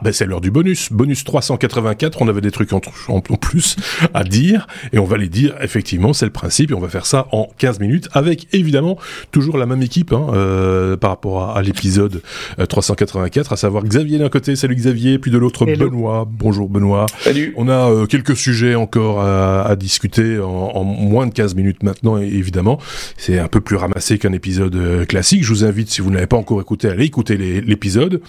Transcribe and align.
Ah, 0.00 0.04
ben 0.04 0.12
c'est 0.14 0.24
l'heure 0.24 0.40
du 0.40 0.50
bonus. 0.50 0.90
Bonus 0.90 1.24
384, 1.24 2.22
on 2.22 2.28
avait 2.28 2.40
des 2.40 2.50
trucs 2.50 2.72
en, 2.72 2.80
en, 3.08 3.20
plus 3.20 3.76
à 4.14 4.24
dire, 4.24 4.66
et 4.94 4.98
on 4.98 5.04
va 5.04 5.18
les 5.18 5.28
dire, 5.28 5.54
effectivement, 5.60 6.14
c'est 6.14 6.24
le 6.24 6.32
principe, 6.32 6.70
et 6.70 6.74
on 6.74 6.80
va 6.80 6.88
faire 6.88 7.04
ça 7.04 7.28
en 7.32 7.50
15 7.58 7.80
minutes, 7.80 8.08
avec 8.14 8.48
évidemment 8.54 8.96
toujours 9.30 9.58
la 9.58 9.66
même 9.66 9.82
équipe 9.82 10.14
hein, 10.14 10.28
euh, 10.32 10.96
par 10.96 11.10
rapport 11.10 11.54
à, 11.54 11.60
l'épisode 11.60 12.22
384, 12.66 13.52
euh, 13.52 13.54
à 13.54 13.56
savoir 13.58 13.84
Xavier 13.84 14.16
d'un 14.16 14.30
côté, 14.30 14.56
salut 14.56 14.74
Xavier, 14.74 15.18
puis 15.18 15.30
de 15.30 15.36
l'autre 15.36 15.66
Benoît, 15.66 16.26
bonjour 16.26 16.70
Benoît. 16.70 17.04
Salut. 17.18 17.52
On 17.58 17.68
a 17.68 17.90
euh, 17.90 18.06
quelques 18.06 18.36
sujets 18.36 18.76
encore 18.76 19.20
à, 19.20 19.66
à 19.66 19.76
discuter 19.76 20.40
en, 20.40 20.48
en, 20.48 20.82
moins 20.82 21.26
de 21.26 21.34
15 21.34 21.54
minutes 21.56 21.82
maintenant, 21.82 22.16
évidemment. 22.16 22.78
C'est 23.18 23.38
un 23.38 23.48
peu 23.48 23.60
plus 23.60 23.76
ramassé 23.76 24.16
qu'un 24.16 24.32
épisode 24.32 24.76
euh, 24.76 25.04
classique. 25.04 25.44
Je 25.44 25.50
vous 25.50 25.64
invite, 25.64 25.90
si 25.90 26.00
vous 26.00 26.10
n'avez 26.10 26.26
pas 26.26 26.38
encore 26.38 26.58
écouté, 26.62 26.88
à 26.88 26.92
aller 26.92 27.04
écouter 27.04 27.36
l'épisode 27.36 28.22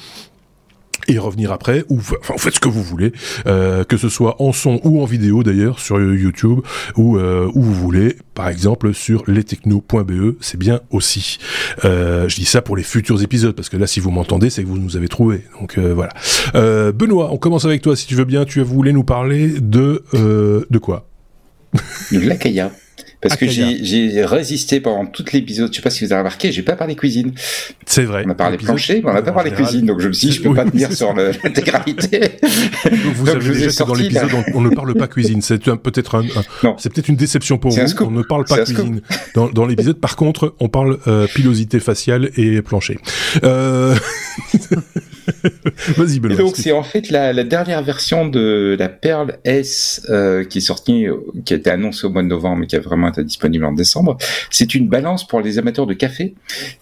et 1.08 1.18
revenir 1.18 1.52
après, 1.52 1.84
ou 1.90 2.00
enfin 2.00 2.36
faites 2.38 2.56
ce 2.56 2.60
que 2.60 2.70
vous 2.70 2.84
voulez, 2.84 3.12
euh, 3.48 3.84
que 3.84 3.98
ce 3.98 4.10
soit 4.10 4.42
en 4.42 4.52
son 4.54 4.80
ou 4.84 5.02
en 5.02 5.06
vidéo 5.06 5.44
d'ailleurs 5.44 5.80
sur 5.80 6.00
YouTube 6.00 6.62
ou 6.96 7.18
euh, 7.18 7.50
où 7.54 7.62
vous 7.62 7.74
voulez, 7.74 8.18
par 8.34 8.50
exemple 8.50 8.94
sur 8.94 9.24
lestechno.be, 9.28 10.36
c'est 10.42 10.58
bien 10.58 10.82
aussi. 10.90 11.40
Euh, 11.86 12.28
je 12.30 12.36
dis 12.36 12.46
ça 12.46 12.62
pour 12.62 12.76
les 12.76 12.84
futurs 12.84 13.22
épisodes 13.22 13.56
parce 13.56 13.70
que 13.70 13.78
là, 13.78 13.88
si 13.88 14.00
vous 14.00 14.12
m'entendez, 14.12 14.50
c'est 14.50 14.64
que 14.64 14.68
vous 14.68 14.78
nous 14.78 14.98
avez 14.98 15.08
trouvé. 15.08 15.44
Donc 15.60 15.78
euh, 15.78 15.94
voilà. 15.94 16.14
Euh, 16.56 16.92
Benoît, 16.92 17.30
on 17.32 17.38
commence 17.38 17.66
avec 17.66 17.82
toi 17.82 17.96
si 17.96 18.08
tu 18.08 18.16
veux 18.16 18.26
bien. 18.26 18.46
Tu 18.46 18.62
voulais 18.62 18.94
nous 18.94 19.04
parler 19.04 19.60
de 19.60 20.04
euh, 20.14 20.66
de 20.70 20.78
quoi? 20.78 21.08
De 22.12 22.20
l'Akaya. 22.20 22.72
Parce 23.22 23.36
que 23.36 23.48
j'ai 23.48 24.26
résisté 24.26 24.80
pendant 24.80 25.06
tout 25.06 25.24
l'épisode. 25.32 25.72
Je 25.72 25.76
sais 25.76 25.82
pas 25.82 25.90
si 25.90 26.06
vous 26.06 26.12
avez 26.12 26.22
remarqué, 26.22 26.52
j'ai 26.52 26.64
pas 26.64 26.76
parlé 26.76 26.96
cuisine. 26.96 27.34
C'est 27.86 28.04
vrai. 28.04 28.24
On 28.26 28.30
a 28.32 28.36
parlé 28.36 28.58
plancher, 28.58 29.02
mais 29.04 29.12
on 29.12 29.14
n'a 29.14 29.22
pas 29.22 29.32
parlé 29.32 29.52
cuisine. 29.52 29.86
Donc 29.86 30.00
je 30.00 30.08
me 30.08 30.14
suis 30.14 30.30
dit, 30.30 30.34
je 30.34 30.42
peux 30.42 30.54
pas 30.54 30.66
tenir 30.66 30.92
sur 30.92 31.14
l'intégralité. 31.14 32.32
Vous 33.16 33.30
avez 33.30 33.48
déjà 33.54 33.70
sorti, 33.70 33.92
dans 33.92 34.00
l'épisode, 34.00 34.44
on, 34.54 34.58
on, 34.58 34.62
ne 34.62 34.70
parle 34.70 34.96
pas 34.96 35.08
cuisine. 35.08 35.42
C'est 35.42 35.60
peut-être 35.60 36.16
un, 36.16 36.26
c'est 36.78 36.92
peut-être 36.92 37.10
une 37.10 37.16
déception 37.16 37.58
pour 37.58 37.72
vous. 37.72 37.82
On 38.02 38.12
ne 38.12 38.24
parle 38.24 38.46
pas 38.46 38.64
cuisine 38.64 39.02
dans, 39.36 39.50
dans 39.50 39.66
l'épisode. 39.66 40.00
Par 40.00 40.16
contre, 40.16 40.56
on 40.60 40.70
parle 40.70 40.98
euh, 41.08 41.28
pilosité 41.28 41.80
faciale 41.80 42.32
et 42.38 42.62
plancher. 42.62 42.98
Euh... 43.44 43.96
Vas-y, 45.98 46.20
Benoît. 46.20 46.38
donc 46.38 46.56
c'est 46.56 46.72
en 46.72 46.84
fait 46.84 47.10
la, 47.10 47.34
la, 47.34 47.44
dernière 47.44 47.82
version 47.84 48.28
de 48.28 48.76
la 48.78 48.90
Perle 48.90 49.38
S 49.44 50.06
euh, 50.10 50.44
qui 50.44 50.60
est 50.60 50.62
sortie, 50.62 51.06
qui 51.46 51.54
a 51.54 51.58
été 51.58 51.70
annoncée 51.70 52.08
au 52.08 52.10
mois 52.10 52.24
de 52.24 52.28
novembre, 52.28 52.58
mais 52.58 52.68
qui 52.68 52.76
a 52.76 52.80
vraiment 52.80 53.10
été 53.10 53.24
disponible 53.24 53.66
en 53.66 53.74
décembre. 53.74 54.18
C'est 54.50 54.76
une 54.76 54.88
balance 54.88 55.28
pour 55.28 55.42
les 55.42 55.58
amateurs 55.58 55.86
de 55.86 55.94
café 55.94 56.36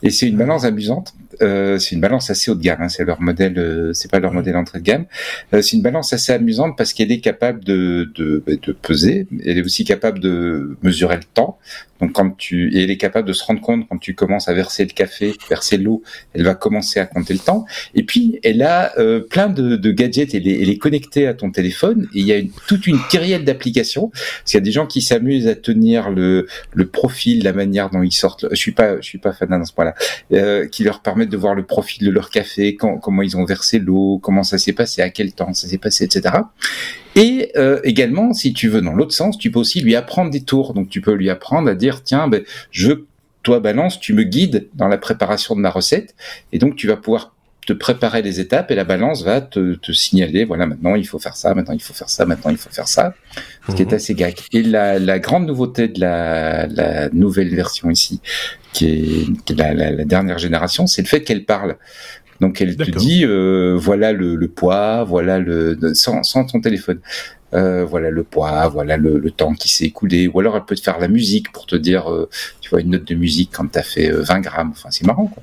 et 0.03 0.09
c'est 0.09 0.27
une 0.27 0.37
balance 0.37 0.63
amusante. 0.63 1.13
Euh, 1.41 1.77
c'est 1.79 1.95
une 1.95 2.01
balance 2.01 2.29
assez 2.29 2.51
haut 2.51 2.55
de 2.55 2.61
gamme. 2.61 2.81
Hein, 2.81 2.89
c'est 2.89 3.05
leur 3.05 3.21
modèle, 3.21 3.57
euh, 3.57 3.93
c'est 3.93 4.11
pas 4.11 4.19
leur 4.19 4.33
modèle 4.33 4.57
entrée 4.57 4.79
de 4.79 4.83
gamme. 4.83 5.05
Euh, 5.53 5.61
c'est 5.61 5.75
une 5.77 5.81
balance 5.81 6.13
assez 6.13 6.31
amusante 6.31 6.77
parce 6.77 6.93
qu'elle 6.93 7.11
est 7.11 7.21
capable 7.21 7.63
de, 7.63 8.11
de, 8.15 8.43
de 8.47 8.71
peser. 8.71 9.27
Elle 9.45 9.57
est 9.57 9.63
aussi 9.63 9.83
capable 9.83 10.19
de 10.19 10.77
mesurer 10.83 11.17
le 11.17 11.23
temps. 11.23 11.57
Donc 12.01 12.13
quand 12.13 12.31
tu 12.37 12.73
et 12.75 12.83
elle 12.83 12.91
est 12.91 12.97
capable 12.97 13.27
de 13.27 13.33
se 13.33 13.43
rendre 13.43 13.61
compte 13.61 13.87
quand 13.89 13.97
tu 13.97 14.15
commences 14.15 14.47
à 14.47 14.53
verser 14.53 14.85
le 14.85 14.91
café, 14.91 15.33
verser 15.49 15.77
l'eau, 15.77 16.01
elle 16.33 16.43
va 16.43 16.55
commencer 16.55 16.99
à 16.99 17.05
compter 17.05 17.33
le 17.33 17.39
temps. 17.39 17.65
Et 17.93 18.03
puis 18.03 18.39
elle 18.43 18.61
a 18.61 18.97
euh, 18.97 19.19
plein 19.19 19.47
de, 19.47 19.75
de, 19.75 19.91
gadgets, 19.91 20.33
elle 20.33 20.47
est, 20.47 20.61
elle 20.61 20.69
est 20.69 20.77
connectée 20.77 21.27
à 21.27 21.33
ton 21.33 21.51
téléphone 21.51 22.07
et 22.13 22.19
il 22.19 22.25
y 22.25 22.31
a 22.31 22.37
une, 22.37 22.51
toute 22.67 22.87
une 22.87 22.99
kyrielle 23.09 23.43
d'applications. 23.43 24.09
Parce 24.09 24.43
qu'il 24.45 24.57
y 24.57 24.61
a 24.61 24.63
des 24.63 24.71
gens 24.71 24.87
qui 24.87 25.01
s'amusent 25.01 25.47
à 25.47 25.55
tenir 25.55 26.09
le, 26.09 26.47
le 26.73 26.87
profil, 26.87 27.43
la 27.43 27.53
manière 27.53 27.89
dont 27.89 28.03
ils 28.03 28.11
sortent. 28.11 28.45
Je 28.49 28.55
suis 28.55 28.71
pas, 28.71 28.97
je 29.01 29.05
suis 29.05 29.17
pas 29.17 29.33
fan 29.33 29.49
dans 29.49 29.65
ce 29.65 29.73
point-là, 29.73 29.95
euh, 30.33 30.67
qui 30.67 30.83
leur 30.83 31.01
de 31.30 31.38
voir 31.38 31.55
le 31.55 31.63
profil 31.63 32.05
de 32.05 32.11
leur 32.11 32.30
café, 32.30 32.75
quand, 32.75 32.97
comment 32.97 33.22
ils 33.22 33.38
ont 33.38 33.45
versé 33.45 33.80
l'eau, 33.80 34.19
comment 34.22 34.44
ça 34.44 34.58
s'est 34.58 34.73
passé, 34.73 35.02
à 35.02 35.09
quel 35.09 35.31
temps 35.33 35.53
ça 35.53 35.67
s'est 35.67 35.77
passé, 35.77 36.05
etc. 36.05 36.35
Et 37.16 37.51
euh, 37.56 37.79
également, 37.84 38.34
si 38.34 38.53
tu 38.53 38.67
veux 38.67 38.81
dans 38.81 38.94
l'autre 38.94 39.13
sens, 39.13 39.38
tu 39.38 39.51
peux 39.51 39.59
aussi 39.59 39.81
lui 39.81 39.95
apprendre 39.95 40.31
des 40.31 40.41
tours. 40.41 40.73
Donc 40.73 40.90
tu 40.90 41.01
peux 41.01 41.13
lui 41.13 41.29
apprendre 41.29 41.69
à 41.69 41.75
dire 41.75 42.03
tiens, 42.03 42.28
ben, 42.28 42.44
je 42.72 42.94
toi 43.44 43.59
balance, 43.59 44.00
tu 44.00 44.13
me 44.13 44.23
guides 44.23 44.67
dans 44.73 44.88
la 44.88 44.97
préparation 44.97 45.56
de 45.56 45.62
ma 45.62 45.69
recette, 45.69 46.13
et 46.51 46.59
donc 46.59 46.75
tu 46.75 46.88
vas 46.88 46.97
pouvoir 46.97 47.34
te 47.69 47.74
préparer 47.74 48.24
les 48.24 48.40
étapes 48.40 48.72
et 48.72 48.75
la 48.75 48.84
balance 48.84 49.24
va 49.24 49.41
te, 49.41 49.75
te, 49.75 49.91
signaler 49.91 50.44
voilà 50.44 50.66
maintenant 50.66 50.96
il 50.96 51.06
faut 51.06 51.19
faire 51.19 51.35
ça 51.35 51.53
maintenant 51.53 51.75
il 51.75 51.81
faut 51.81 51.94
faire 51.94 52.09
ça 52.09 52.25
maintenant 52.25 52.50
il 52.50 52.57
faut 52.57 52.72
faire 52.72 52.88
ça 52.88 53.13
ce 53.68 53.75
qui 53.75 53.84
est 53.84 53.91
mhm. 53.91 53.94
assez 53.94 54.16
gag 54.16 54.35
et 54.52 54.63
la, 54.63 54.97
la 54.97 55.19
grande 55.19 55.46
nouveauté 55.46 55.88
de 55.88 56.00
la, 56.00 56.66
la, 56.66 57.09
nouvelle 57.09 57.53
version 57.53 57.91
ici 57.91 58.22
qui 58.74 58.88
est, 58.88 59.44
qui 59.46 59.53
est 59.53 59.56
la, 59.56 59.91
la, 59.91 60.03
dernière 60.03 60.40
génération 60.40 60.88
c'est 60.88 61.03
le 61.03 61.08
fait 61.08 61.22
qu'elle 61.22 61.46
parle 61.46 61.78
donc 62.39 62.61
elle 62.61 62.75
te 62.75 62.89
dit 62.91 63.25
euh, 63.25 63.75
voilà 63.77 64.13
le, 64.13 64.35
le, 64.35 64.47
poids, 64.47 65.03
voilà 65.03 65.39
le 65.39 65.77
sans, 65.94 66.23
sans 66.23 66.45
ton 66.45 66.61
téléphone. 66.61 67.00
Euh, 67.55 67.83
voilà 67.83 68.11
le 68.11 68.23
poids, 68.23 68.67
voilà 68.67 68.95
le, 68.95 69.17
le 69.17 69.31
temps 69.31 69.53
qui 69.53 69.69
s'est 69.69 69.85
écoulé, 69.85 70.27
ou 70.27 70.39
alors 70.39 70.55
elle 70.55 70.66
peut 70.66 70.75
te 70.75 70.81
faire 70.81 70.99
la 70.99 71.07
musique 71.07 71.51
pour 71.51 71.66
te 71.66 71.75
dire, 71.75 72.11
euh, 72.11 72.29
tu 72.61 72.69
vois, 72.69 72.81
une 72.81 72.91
note 72.91 73.05
de 73.05 73.16
musique 73.16 73.49
quand 73.51 73.66
t'as 73.72 73.81
fait 73.81 74.11
20 74.11 74.38
euh, 74.38 74.39
grammes. 74.39 74.69
Enfin, 74.72 74.89
c'est 74.91 75.05
marrant. 75.05 75.25
Quoi. 75.25 75.41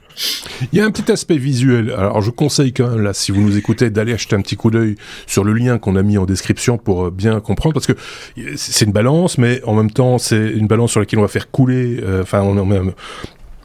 Il 0.73 0.79
y 0.79 0.81
a 0.81 0.85
un 0.85 0.93
petit 0.93 1.11
aspect 1.11 1.37
visuel. 1.37 1.91
Alors, 1.91 2.23
je 2.23 2.31
conseille 2.31 2.73
quand 2.73 2.89
même 2.89 3.03
là, 3.03 3.13
si 3.13 3.33
vous 3.33 3.41
nous 3.41 3.57
écoutez, 3.57 3.91
d'aller 3.91 4.13
acheter 4.13 4.37
un 4.37 4.41
petit 4.41 4.55
coup 4.55 4.71
d'œil 4.71 4.95
sur 5.27 5.43
le 5.43 5.53
lien 5.53 5.79
qu'on 5.79 5.97
a 5.97 6.03
mis 6.05 6.17
en 6.17 6.27
description 6.27 6.79
pour 6.79 7.11
bien 7.11 7.41
comprendre, 7.41 7.75
parce 7.75 7.87
que 7.87 7.95
c'est 8.57 8.85
une 8.85 8.93
balance, 8.93 9.37
mais 9.37 9.61
en 9.65 9.75
même 9.75 9.91
temps, 9.91 10.19
c'est 10.19 10.51
une 10.53 10.69
balance 10.69 10.93
sur 10.93 11.01
laquelle 11.01 11.19
on 11.19 11.23
va 11.23 11.29
faire 11.29 11.51
couler. 11.51 12.01
Enfin, 12.23 12.43
on, 12.43 12.57
on, 12.57 12.95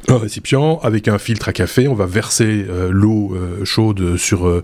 un 0.08 0.18
récipient 0.18 0.80
avec 0.84 1.08
un 1.08 1.18
filtre 1.18 1.50
à 1.50 1.54
café. 1.54 1.88
On 1.88 1.94
va 1.94 2.06
verser 2.06 2.66
euh, 2.70 2.90
l'eau 2.92 3.34
euh, 3.36 3.64
chaude 3.66 4.18
sur 4.18 4.48
euh, 4.48 4.64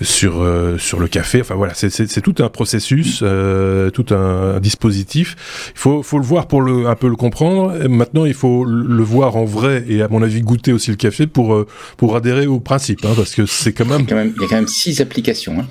sur 0.00 0.44
sur 0.78 1.00
le 1.00 1.08
café. 1.08 1.40
Enfin 1.40 1.54
voilà, 1.54 1.74
c'est 1.74 2.20
tout 2.20 2.34
un 2.38 2.48
processus, 2.48 3.18
tout 3.18 4.14
un, 4.14 4.60
dispositif. 4.60 5.36
Il 5.74 5.78
faut 5.78 6.02
faut 6.02 6.18
le 6.18 6.24
voir 6.24 6.48
pour 6.48 6.62
le 6.62 6.86
un 6.86 6.94
peu 6.94 7.08
le 7.08 7.16
comprendre. 7.16 7.74
Et 7.82 7.88
maintenant, 7.88 8.24
il 8.24 8.34
faut 8.34 8.64
le 8.64 9.02
voir 9.02 9.36
en 9.36 9.44
vrai 9.44 9.84
et 9.88 10.02
à 10.02 10.08
mon 10.08 10.22
avis 10.22 10.40
goûter 10.40 10.72
aussi 10.72 10.90
le 10.90 10.96
café 10.96 11.26
pour 11.26 11.66
pour 11.96 12.16
adhérer 12.16 12.46
au 12.46 12.60
principe, 12.60 13.04
hein, 13.04 13.12
parce 13.16 13.34
que 13.34 13.46
c'est 13.46 13.72
quand 13.72 13.86
même... 13.86 14.02
Il 14.08 14.42
y, 14.42 14.44
a 14.44 14.48
quand 14.48 14.56
même 14.56 14.68
six 14.68 15.00
applications. 15.00 15.58
Hein. 15.60 15.66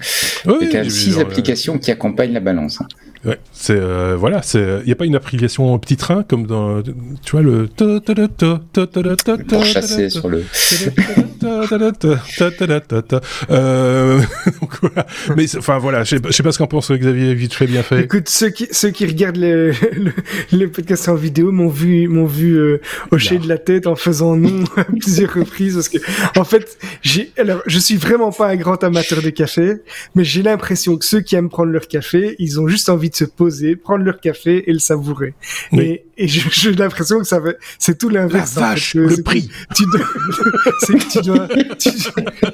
il 0.45 0.51
y 0.51 0.69
a 0.69 0.71
quand 0.71 0.77
même 0.79 0.89
six 0.89 1.19
applications 1.19 1.77
qui 1.77 1.91
accompagnent 1.91 2.33
la 2.33 2.39
balance. 2.39 2.81
Hein. 2.81 2.87
Ouais, 3.25 3.39
c'est 3.51 3.75
euh, 3.75 4.15
voilà, 4.17 4.41
c'est 4.41 4.79
il 4.81 4.85
n'y 4.85 4.91
a 4.91 4.95
pas 4.95 5.05
une 5.05 5.15
application 5.15 5.77
petit 5.79 5.97
train 5.97 6.23
comme 6.23 6.45
dans 6.45 6.81
tu 6.81 7.31
vois 7.31 7.41
le 7.41 7.67
pour 9.47 9.65
chasser 9.65 10.09
sur 10.09 10.29
le 10.29 10.43
euh, 13.49 14.21
mais 15.35 15.45
enfin 15.57 15.77
voilà, 15.77 16.03
je 16.03 16.17
sais, 16.17 16.31
sais 16.31 16.43
pas 16.43 16.51
ce 16.51 16.57
qu'en 16.59 16.67
pense 16.67 16.91
Xavier, 16.91 17.33
vite 17.33 17.53
fait 17.53 17.67
bien 17.67 17.83
fait. 17.83 18.03
Écoute, 18.03 18.29
ceux 18.29 18.49
qui 18.49 18.67
ceux 18.71 18.91
qui 18.91 19.05
regardent 19.05 19.37
le, 19.37 19.71
le, 19.95 20.13
le 20.51 20.69
podcast 20.69 21.09
en 21.09 21.15
vidéo 21.15 21.51
m'ont 21.51 21.69
vu 21.69 22.07
m'ont 22.07 22.25
vu 22.25 22.53
euh, 22.55 22.81
hocher 23.11 23.39
de 23.39 23.47
la 23.47 23.57
tête 23.57 23.87
en 23.87 23.95
faisant 23.95 24.35
non 24.35 24.63
à 24.75 24.83
plusieurs 24.83 25.33
reprises 25.33 25.75
parce 25.75 25.89
que 25.89 25.97
en 26.39 26.43
fait, 26.43 26.77
j'ai 27.01 27.31
alors 27.37 27.61
je 27.65 27.79
suis 27.79 27.97
vraiment 27.97 28.31
pas 28.31 28.49
un 28.49 28.55
grand 28.55 28.83
amateur 28.83 29.21
de 29.21 29.29
café, 29.29 29.73
mais 30.15 30.23
j'ai 30.23 30.43
l'impression 30.43 30.97
que 30.97 31.05
ceux 31.05 31.21
qui 31.21 31.35
aiment 31.35 31.49
prendre 31.49 31.71
leur 31.71 31.87
café, 31.87 32.35
ils 32.39 32.59
ont 32.59 32.67
juste 32.67 32.89
envie 32.89 33.06
de 33.09 33.15
se 33.15 33.25
poser, 33.25 33.75
prendre 33.75 34.03
leur 34.03 34.19
café 34.19 34.69
et 34.69 34.73
le 34.73 34.79
savourer. 34.79 35.33
Et, 35.73 36.06
et 36.17 36.27
j'ai 36.27 36.71
l'impression 36.73 37.19
que 37.19 37.27
ça 37.27 37.39
va, 37.39 37.51
c'est 37.77 37.97
tout 37.97 38.09
l'inverse. 38.09 38.55
La 38.55 38.61
vache, 38.61 38.95
le 38.95 39.21
prix. 39.21 39.49
Tu 39.75 39.83
dois, 39.85 40.07
tu 40.97 41.21
dois, 41.21 41.47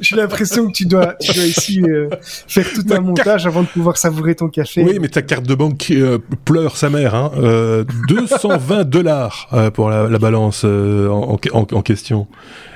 j'ai 0.01 0.16
l'impression 0.16 0.68
que 0.68 0.74
tu 0.74 0.85
dois, 0.85 1.16
tu 1.19 1.34
dois 1.34 1.46
ici 1.46 1.81
euh, 1.81 2.09
faire 2.47 2.66
tout 2.74 2.84
un 2.91 3.00
montage 3.00 3.46
avant 3.47 3.62
de 3.62 3.68
pouvoir 3.68 3.97
savourer 3.97 4.35
ton 4.35 4.50
café. 4.50 4.84
Oui, 4.84 4.97
mais 5.00 5.07
ta 5.07 5.22
carte 5.22 5.46
de 5.46 5.56
banque 5.56 5.88
euh, 5.91 6.18
pleure 6.44 6.75
sa 6.75 6.90
mère. 6.90 7.16
Hein. 7.16 7.31
Euh, 7.38 7.84
220 8.07 8.84
dollars 8.84 9.47
euh, 9.53 9.72
pour 9.72 9.90
la, 9.90 10.09
la 10.09 10.19
balance 10.19 10.63
en, 10.63 11.40
en, 11.53 11.68
en, 11.72 11.81
question. 11.81 12.28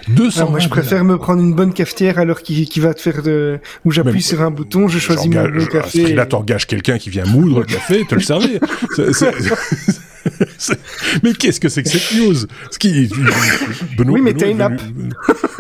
200 0.10 0.46
ah, 0.46 0.50
moi, 0.50 0.60
je 0.60 0.70
préfère 0.70 1.04
me 1.04 1.18
prendre 1.18 1.42
une 1.42 1.54
bonne 1.54 1.74
cafetière 1.74 2.20
alors 2.20 2.42
qui, 2.42 2.66
qui 2.66 2.80
va 2.80 2.94
te 2.94 3.02
faire 3.02 3.22
de, 3.24 3.60
où 3.84 3.92
j'appuie 3.92 4.22
sur 4.22 4.42
un 4.42 4.52
bouton, 4.52 4.88
je 4.88 5.00
choisis 5.00 5.30
mon 5.34 5.66
café. 5.66 6.14
Là, 6.14 6.26
t'engages 6.26 6.68
quelqu'un 6.68 6.98
qui 6.98 7.10
vient 7.10 7.26
moudre 7.26 7.60
le 7.60 7.66
café, 7.66 8.06
te 8.06 8.16
le 8.16 8.22
servir. 8.22 8.60
mais 11.24 11.34
qu'est-ce 11.34 11.60
que 11.60 11.70
c'est 11.70 11.84
que 11.84 11.90
cette 11.90 12.14
news? 12.18 12.36
Ce 12.72 12.80
qui 12.80 13.10
Benoît, 13.98 14.16
Oui, 14.16 14.22
mais 14.22 14.34
t'as 14.34 14.50
une 14.50 14.62
app. 14.62 14.82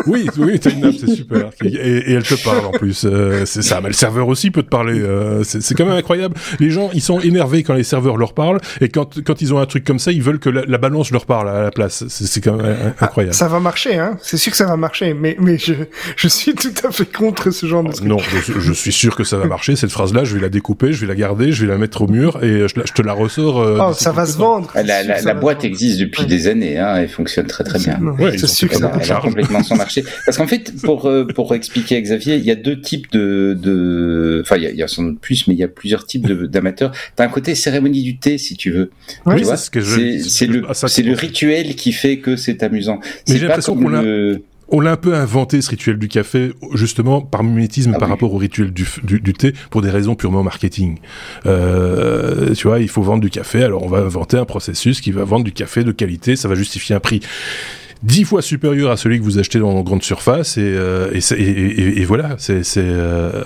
oui, 0.05 0.27
oui, 0.37 0.59
t'as 0.59 0.71
une 0.71 0.85
app, 0.85 0.95
c'est 0.99 1.15
super. 1.15 1.49
Et, 1.63 1.67
et, 1.67 2.13
elle 2.13 2.23
te 2.23 2.35
parle 2.43 2.65
en 2.65 2.71
plus. 2.71 3.05
Euh, 3.05 3.45
c'est 3.45 3.61
ça. 3.61 3.81
Mais 3.81 3.89
le 3.89 3.93
serveur 3.93 4.27
aussi 4.27 4.51
peut 4.51 4.63
te 4.63 4.69
parler. 4.69 4.99
Euh, 4.99 5.43
c'est 5.43 5.75
quand 5.75 5.85
même 5.85 5.97
incroyable. 5.97 6.35
Les 6.59 6.69
gens, 6.69 6.89
ils 6.93 7.01
sont 7.01 7.19
énervés 7.19 7.63
quand 7.63 7.73
les 7.73 7.83
serveurs 7.83 8.17
leur 8.17 8.33
parlent, 8.33 8.59
et 8.81 8.89
quand 8.89 9.23
quand 9.23 9.41
ils 9.41 9.53
ont 9.53 9.59
un 9.59 9.65
truc 9.65 9.83
comme 9.83 9.99
ça, 9.99 10.11
ils 10.11 10.21
veulent 10.21 10.39
que 10.39 10.49
la, 10.49 10.63
la 10.65 10.77
balance 10.77 11.11
leur 11.11 11.25
parle 11.25 11.49
à 11.49 11.61
la 11.63 11.71
place. 11.71 12.05
C'est 12.07 12.41
quand 12.41 12.55
même 12.55 12.93
incroyable. 12.99 13.35
ça 13.35 13.47
va 13.47 13.59
marcher, 13.59 13.97
hein. 13.97 14.17
C'est 14.21 14.37
sûr 14.37 14.51
que 14.51 14.57
ça 14.57 14.65
va 14.65 14.77
marcher, 14.77 15.13
mais 15.13 15.35
mais 15.39 15.57
je 15.57 15.73
je 16.15 16.27
suis 16.27 16.53
tout 16.53 16.73
à 16.83 16.91
fait 16.91 17.05
contre 17.11 17.51
ce 17.51 17.65
genre 17.65 17.83
de 17.83 17.91
truc. 17.91 18.05
Non, 18.07 18.17
je, 18.17 18.59
je, 18.59 18.73
suis 18.73 18.91
sûr 18.91 19.15
que 19.15 19.23
ça 19.23 19.37
va 19.37 19.45
marcher. 19.45 19.75
Cette 19.75 19.91
phrase-là, 19.91 20.23
je 20.23 20.35
vais 20.35 20.41
la 20.41 20.49
découper, 20.49 20.93
je 20.93 21.01
vais 21.01 21.07
la 21.07 21.15
garder, 21.15 21.51
je 21.51 21.65
vais 21.65 21.71
la 21.71 21.77
mettre 21.77 22.01
au 22.01 22.07
mur, 22.07 22.43
et 22.43 22.67
je, 22.67 22.73
je 22.85 22.93
te 22.93 23.01
la 23.01 23.13
ressors. 23.13 23.59
Euh, 23.59 23.79
oh, 23.81 23.93
ça 23.93 24.11
va 24.11 24.25
se 24.25 24.37
vendre. 24.37 24.71
Elle 24.75 24.86
la, 24.87 25.33
boîte 25.33 25.63
existe 25.63 25.99
depuis 25.99 26.25
des 26.25 26.47
années, 26.47 26.77
hein, 26.77 26.95
elle 26.97 27.09
fonctionne 27.09 27.47
très 27.47 27.63
très 27.63 27.79
bien. 27.79 27.99
Ouais, 28.19 28.37
c'est 28.37 28.47
sûr 28.47 28.69
que 28.69 28.75
ça 28.75 28.91
elle 29.01 29.11
a 29.11 29.19
complètement 29.19 29.63
son 29.63 29.75
marché. 29.75 30.03
Parce 30.25 30.37
qu'en 30.37 30.47
fait, 30.47 30.73
pour 30.81 31.05
euh, 31.05 31.25
pour 31.25 31.53
expliquer 31.53 32.01
Xavier, 32.01 32.35
il 32.35 32.45
y 32.45 32.51
a 32.51 32.55
deux 32.55 32.79
types 32.79 33.11
de 33.11 33.57
de, 33.59 34.41
enfin 34.43 34.57
il 34.57 34.63
y 34.63 34.67
a, 34.67 34.71
y 34.71 34.83
a 34.83 34.87
sans 34.87 35.03
doute 35.03 35.19
plus, 35.19 35.47
mais 35.47 35.53
il 35.53 35.59
y 35.59 35.63
a 35.63 35.67
plusieurs 35.67 36.05
types 36.05 36.27
d'amateurs. 36.27 36.91
T'as 37.15 37.25
un 37.25 37.29
côté 37.29 37.55
cérémonie 37.55 38.01
du 38.01 38.17
thé, 38.17 38.37
si 38.37 38.55
tu 38.55 38.71
veux. 38.71 38.91
Oui, 39.25 39.43
c'est 39.45 40.19
c'est 40.19 40.47
le 40.47 40.63
ah, 40.67 40.73
c'est 40.73 41.03
le 41.03 41.13
rituel 41.13 41.75
qui 41.75 41.91
fait 41.91 42.17
que 42.17 42.35
c'est 42.35 42.63
amusant. 42.63 42.99
Mais 43.27 43.37
j'ai 43.37 43.47
l'impression 43.47 43.75
qu'on 43.75 43.93
a 43.93 44.03
on 44.69 44.79
l'a 44.79 44.91
un 44.91 44.97
peu 44.97 45.15
inventé 45.15 45.61
ce 45.61 45.69
rituel 45.69 45.97
du 45.97 46.07
café, 46.07 46.51
justement 46.73 47.21
par 47.21 47.43
mimétisme 47.43 47.93
ah 47.95 47.99
par 47.99 48.09
rapport 48.09 48.33
au 48.33 48.37
rituel 48.37 48.71
du, 48.71 48.85
du, 49.03 49.33
thé, 49.33 49.53
pour 49.69 49.81
des 49.81 49.89
raisons 49.89 50.15
purement 50.15 50.43
marketing. 50.43 50.97
Euh, 51.45 52.53
tu 52.53 52.67
vois, 52.67 52.79
il 52.79 52.89
faut 52.89 53.01
vendre 53.01 53.21
du 53.21 53.29
café, 53.29 53.63
alors 53.63 53.83
on 53.83 53.89
va 53.89 53.99
inventer 53.99 54.37
un 54.37 54.45
processus 54.45 55.01
qui 55.01 55.11
va 55.11 55.23
vendre 55.23 55.45
du 55.45 55.53
café 55.53 55.83
de 55.83 55.91
qualité, 55.91 56.35
ça 56.35 56.47
va 56.47 56.55
justifier 56.55 56.95
un 56.95 56.99
prix 56.99 57.21
dix 58.03 58.25
fois 58.25 58.41
supérieur 58.41 58.91
à 58.91 58.97
celui 58.97 59.17
que 59.19 59.23
vous 59.23 59.39
achetez 59.39 59.59
dans 59.59 59.81
grande 59.81 60.03
surface 60.03 60.57
et, 60.57 60.61
euh, 60.61 61.09
et, 61.13 61.41
et, 61.41 62.01
et, 62.01 62.05
voilà 62.05 62.35
c'est 62.37 62.61
euh, 62.77 63.43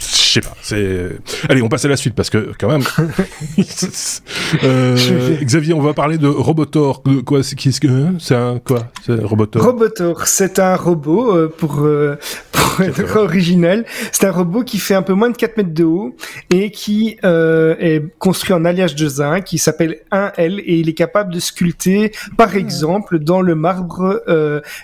je 0.00 0.34
sais 0.34 0.40
pas. 0.40 0.56
C'est. 0.62 1.10
Allez, 1.48 1.62
on 1.62 1.68
passe 1.68 1.84
à 1.84 1.88
la 1.88 1.96
suite 1.96 2.14
parce 2.14 2.30
que 2.30 2.52
quand 2.58 2.68
même. 2.68 2.82
euh, 4.64 5.36
Xavier, 5.42 5.74
on 5.74 5.80
va 5.80 5.92
parler 5.92 6.18
de 6.18 6.26
Robotor. 6.26 7.02
Quoi 7.26 7.42
C'est 7.42 7.58
ce 7.58 7.80
que 7.80 7.88
c'est 8.18 8.34
un 8.34 8.58
quoi 8.58 8.88
C'est 9.04 9.22
Robotor? 9.22 9.62
Robotor, 9.62 10.26
c'est 10.26 10.58
un 10.58 10.76
robot 10.76 11.36
euh, 11.36 11.48
pour, 11.48 11.80
euh, 11.80 12.16
pour 12.52 12.80
être 12.80 13.16
original. 13.16 13.84
C'est 14.12 14.26
un 14.26 14.30
robot 14.30 14.62
qui 14.64 14.78
fait 14.78 14.94
un 14.94 15.02
peu 15.02 15.12
moins 15.12 15.30
de 15.30 15.36
4 15.36 15.56
mètres 15.58 15.74
de 15.74 15.84
haut 15.84 16.16
et 16.50 16.70
qui 16.70 17.18
euh, 17.24 17.74
est 17.78 18.02
construit 18.18 18.54
en 18.54 18.64
alliage 18.64 18.94
de 18.94 19.08
zinc, 19.08 19.44
qui 19.44 19.58
s'appelle 19.58 19.98
1L 20.12 20.60
et 20.64 20.76
il 20.76 20.88
est 20.88 20.94
capable 20.94 21.32
de 21.32 21.40
sculpter, 21.40 22.12
par 22.36 22.56
exemple, 22.56 23.18
dans 23.18 23.42
le 23.42 23.54
marbre 23.54 24.22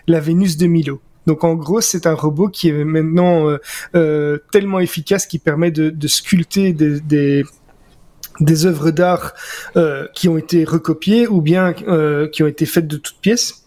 la 0.07 0.21
Vénus 0.21 0.57
de 0.57 0.67
Milo. 0.67 1.01
Donc 1.27 1.45
en 1.45 1.55
gros, 1.55 1.81
c'est 1.81 2.07
un 2.07 2.15
robot 2.15 2.49
qui 2.49 2.69
est 2.69 2.85
maintenant 2.85 3.49
euh, 3.49 3.59
euh, 3.95 4.39
tellement 4.53 4.81
efficace 4.81 5.27
qu'il 5.27 5.41
permet 5.41 5.71
de, 5.71 6.09
sculpter 6.09 6.73
des, 6.73 7.45
œuvres 8.67 8.91
d'art 8.91 9.35
euh, 9.77 10.07
qui 10.15 10.29
ont 10.29 10.39
été 10.39 10.65
recopiées 10.65 11.27
ou 11.27 11.41
bien 11.41 11.73
qui 11.73 12.43
ont 12.43 12.47
été 12.47 12.67
faites 12.67 12.87
de 12.87 12.97
toutes 12.97 13.21
pièces. 13.21 13.63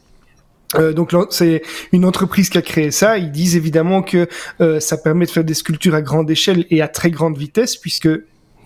Donc 0.77 1.15
c'est 1.31 1.63
une 1.91 2.05
entreprise 2.05 2.49
qui 2.49 2.59
a 2.59 2.61
créé 2.61 2.91
ça. 2.91 3.17
Ils 3.17 3.31
disent 3.31 3.55
évidemment 3.55 4.03
que 4.03 4.27
ça 4.79 4.97
permet 4.97 5.25
de 5.25 5.31
faire 5.31 5.43
des 5.43 5.55
sculptures 5.55 5.95
à 5.95 6.01
grande 6.01 6.29
échelle 6.29 6.65
et 6.69 6.81
à 6.81 6.87
très 6.87 7.09
grande 7.09 7.37
vitesse, 7.37 7.75
puisque 7.75 8.07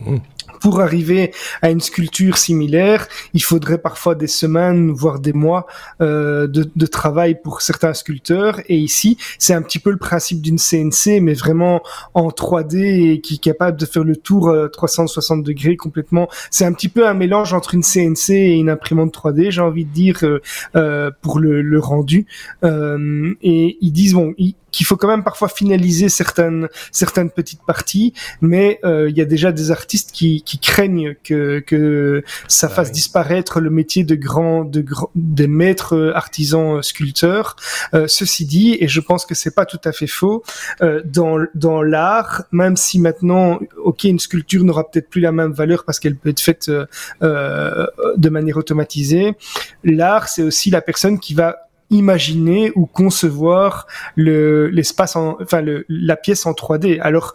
mmh 0.01 0.17
pour 0.63 0.79
arriver 0.79 1.33
à 1.61 1.69
une 1.69 1.81
sculpture 1.81 2.37
similaire, 2.37 3.09
il 3.33 3.43
faudrait 3.43 3.79
parfois 3.79 4.15
des 4.15 4.27
semaines, 4.27 4.91
voire 4.91 5.19
des 5.19 5.33
mois 5.33 5.67
euh, 5.99 6.47
de, 6.47 6.71
de, 6.73 6.85
travail 6.85 7.37
pour 7.43 7.61
certains 7.61 7.93
sculpteurs. 7.93 8.61
Et 8.69 8.77
ici, 8.77 9.17
c'est 9.37 9.53
un 9.53 9.61
petit 9.61 9.79
peu 9.79 9.91
le 9.91 9.97
principe 9.97 10.41
d'une 10.41 10.57
CNC, 10.57 11.19
mais 11.21 11.33
vraiment 11.33 11.81
en 12.13 12.29
3D 12.29 13.11
et 13.11 13.19
qui 13.19 13.35
est 13.35 13.43
capable 13.43 13.77
de 13.77 13.85
faire 13.85 14.05
le 14.05 14.15
tour 14.15 14.47
euh, 14.47 14.69
360 14.69 15.43
degrés 15.43 15.75
complètement. 15.75 16.29
C'est 16.49 16.63
un 16.63 16.71
petit 16.71 16.87
peu 16.87 17.05
un 17.09 17.13
mélange 17.13 17.53
entre 17.53 17.75
une 17.75 17.83
CNC 17.83 18.29
et 18.29 18.53
une 18.53 18.69
imprimante 18.69 19.13
3D, 19.13 19.51
j'ai 19.51 19.61
envie 19.61 19.83
de 19.83 19.91
dire, 19.91 20.19
euh, 20.23 20.41
euh 20.77 21.11
pour 21.21 21.39
le, 21.39 21.61
le 21.61 21.79
rendu. 21.79 22.25
Euh, 22.63 23.33
et 23.41 23.77
ils 23.81 23.91
disent, 23.91 24.13
bon, 24.13 24.33
qu'il 24.73 24.85
faut 24.85 24.97
quand 24.97 25.07
même 25.07 25.23
parfois 25.23 25.47
finaliser 25.47 26.09
certaines 26.09 26.67
certaines 26.91 27.29
petites 27.29 27.63
parties, 27.65 28.13
mais 28.41 28.79
euh, 28.83 29.09
il 29.09 29.17
y 29.17 29.21
a 29.21 29.25
déjà 29.25 29.53
des 29.53 29.71
artistes 29.71 30.11
qui, 30.11 30.41
qui 30.41 30.59
craignent 30.59 31.15
que 31.23 31.59
que 31.59 32.23
ça 32.47 32.67
ah 32.69 32.75
fasse 32.75 32.91
disparaître 32.91 33.61
le 33.61 33.69
métier 33.69 34.03
de 34.03 34.15
grand 34.15 34.65
de 34.65 34.83
des 35.15 35.47
maîtres 35.47 36.11
artisans 36.15 36.81
sculpteurs. 36.81 37.55
Euh, 37.93 38.07
ceci 38.07 38.45
dit, 38.45 38.77
et 38.79 38.87
je 38.87 38.99
pense 38.99 39.25
que 39.25 39.35
c'est 39.35 39.53
pas 39.53 39.65
tout 39.65 39.79
à 39.85 39.91
fait 39.91 40.07
faux, 40.07 40.43
euh, 40.81 41.01
dans 41.05 41.37
dans 41.53 41.81
l'art, 41.81 42.43
même 42.51 42.75
si 42.75 42.99
maintenant, 42.99 43.59
ok, 43.77 44.05
une 44.05 44.19
sculpture 44.19 44.63
n'aura 44.63 44.89
peut-être 44.89 45.09
plus 45.09 45.21
la 45.21 45.31
même 45.31 45.53
valeur 45.53 45.85
parce 45.85 45.99
qu'elle 45.99 46.15
peut 46.15 46.29
être 46.29 46.39
faite 46.39 46.69
euh, 46.69 47.85
de 48.17 48.29
manière 48.29 48.57
automatisée, 48.57 49.35
l'art 49.83 50.27
c'est 50.27 50.43
aussi 50.43 50.71
la 50.71 50.81
personne 50.81 51.19
qui 51.19 51.33
va 51.33 51.57
imaginer 51.93 52.71
ou 52.75 52.85
concevoir 52.85 53.87
le 54.15 54.67
l'espace 54.69 55.15
en 55.15 55.37
enfin 55.41 55.61
le, 55.61 55.85
la 55.87 56.15
pièce 56.15 56.45
en 56.45 56.51
3D 56.51 56.99
alors 56.99 57.33